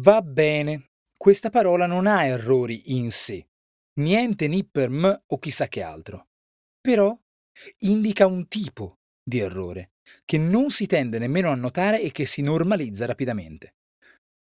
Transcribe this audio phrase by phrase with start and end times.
[0.00, 3.48] Va bene, questa parola non ha errori in sé,
[3.94, 6.28] niente ni per m o chissà che altro.
[6.80, 7.18] Però
[7.78, 9.90] indica un tipo di errore
[10.24, 13.74] che non si tende nemmeno a notare e che si normalizza rapidamente.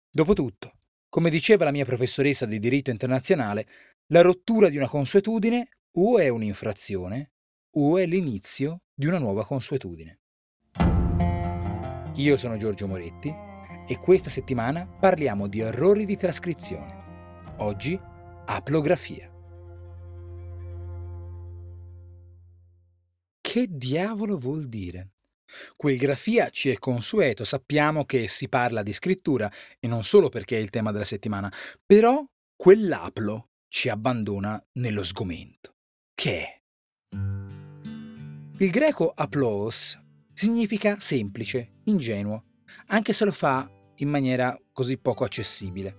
[0.10, 0.78] Dopotutto,
[1.10, 3.68] come diceva la mia professoressa di diritto internazionale,
[4.14, 5.68] la rottura di una consuetudine
[5.98, 7.34] o è un'infrazione
[7.76, 10.20] o è l'inizio di una nuova consuetudine.
[12.16, 13.52] Io sono Giorgio Moretti
[13.88, 17.02] e questa settimana parliamo di errori di trascrizione.
[17.58, 18.00] Oggi,
[18.46, 19.30] aplografia.
[23.42, 25.12] Che diavolo vuol dire?
[25.76, 30.58] Quel grafia ci è consueto, sappiamo che si parla di scrittura e non solo perché
[30.58, 31.54] è il tema della settimana,
[31.86, 35.76] però quell'aplo ci abbandona nello sgomento.
[36.16, 36.62] Che è?
[38.58, 40.00] Il greco aplos
[40.34, 42.46] significa semplice, ingenuo,
[42.88, 45.98] anche se lo fa in maniera così poco accessibile.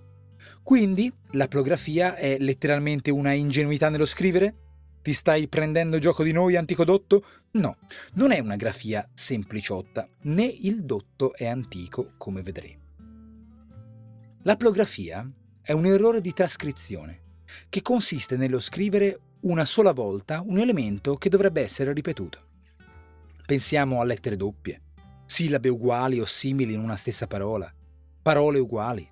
[0.63, 4.57] Quindi l'aplografia è letteralmente una ingenuità nello scrivere?
[5.03, 7.25] Ti stai prendendo gioco di noi, antico dotto?
[7.53, 7.77] No,
[8.15, 12.83] non è una grafia sempliciotta, né il dotto è antico, come vedremo.
[14.45, 15.31] L'aplografia
[15.61, 17.23] è un errore di trascrizione,
[17.69, 22.53] che consiste nello scrivere una sola volta un elemento che dovrebbe essere ripetuto.
[23.45, 24.81] Pensiamo a lettere doppie,
[25.27, 27.73] sillabe uguali o simili in una stessa parola,
[28.23, 29.09] parole uguali.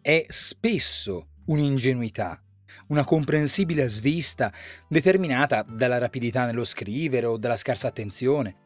[0.00, 2.42] È spesso un'ingenuità,
[2.88, 4.52] una comprensibile svista
[4.88, 8.56] determinata dalla rapidità nello scrivere o dalla scarsa attenzione.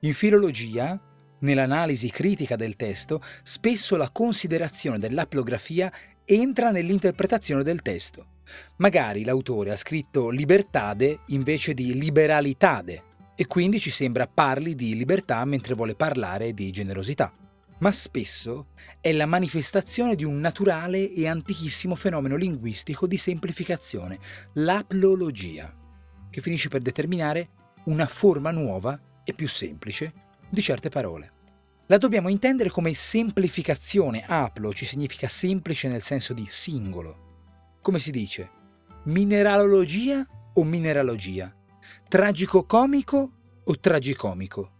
[0.00, 0.98] In filologia,
[1.40, 5.92] nell'analisi critica del testo, spesso la considerazione dell'aplografia
[6.24, 8.34] entra nell'interpretazione del testo.
[8.76, 15.44] Magari l'autore ha scritto libertade invece di liberalitade e quindi ci sembra parli di libertà
[15.44, 17.32] mentre vuole parlare di generosità
[17.78, 18.68] ma spesso
[19.00, 24.18] è la manifestazione di un naturale e antichissimo fenomeno linguistico di semplificazione,
[24.54, 25.74] l'aplologia,
[26.30, 27.48] che finisce per determinare
[27.84, 30.12] una forma nuova e più semplice
[30.48, 31.32] di certe parole.
[31.88, 37.74] La dobbiamo intendere come semplificazione, aplo ci significa semplice nel senso di singolo.
[37.80, 38.50] Come si dice?
[39.04, 41.54] Mineralogia o mineralogia?
[42.08, 43.32] Tragico-comico
[43.68, 44.70] o tragicomico?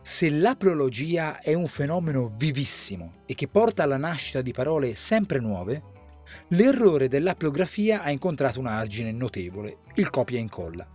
[0.00, 5.82] Se l'aplologia è un fenomeno vivissimo e che porta alla nascita di parole sempre nuove,
[6.48, 10.86] l'errore dell'aplografia ha incontrato un argine notevole, il copia e incolla.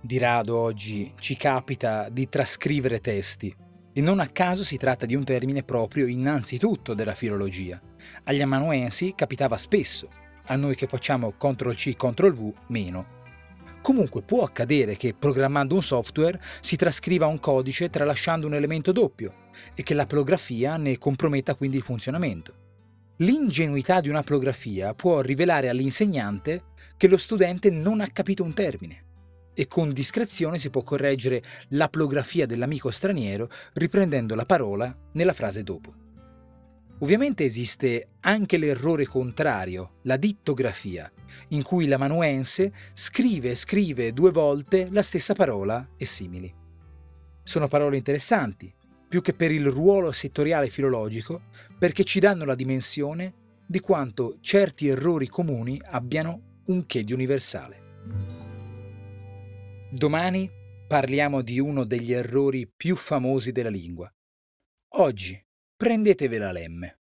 [0.00, 3.54] Di rado oggi ci capita di trascrivere testi
[3.92, 7.80] e non a caso si tratta di un termine proprio innanzitutto della filologia.
[8.24, 10.08] Agli amanuensi capitava spesso,
[10.46, 13.13] a noi che facciamo CTRL-C, CTRL-V meno.
[13.84, 19.50] Comunque può accadere che programmando un software si trascriva un codice tralasciando un elemento doppio
[19.74, 22.54] e che l'aplografia ne comprometta quindi il funzionamento.
[23.18, 26.62] L'ingenuità di un'aplografia può rivelare all'insegnante
[26.96, 29.04] che lo studente non ha capito un termine
[29.52, 36.03] e con discrezione si può correggere l'aplografia dell'amico straniero riprendendo la parola nella frase dopo.
[37.04, 41.12] Ovviamente esiste anche l'errore contrario, la dittografia,
[41.48, 46.50] in cui l'amanuense scrive e scrive due volte la stessa parola e simili.
[47.42, 48.74] Sono parole interessanti,
[49.06, 51.42] più che per il ruolo settoriale filologico,
[51.78, 53.34] perché ci danno la dimensione
[53.66, 57.82] di quanto certi errori comuni abbiano un che di universale.
[59.90, 60.50] Domani
[60.88, 64.10] parliamo di uno degli errori più famosi della lingua.
[64.96, 65.43] Oggi
[65.84, 67.03] prendetevela lemme.